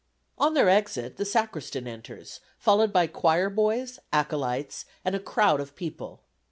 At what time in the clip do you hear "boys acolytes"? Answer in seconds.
3.51-4.85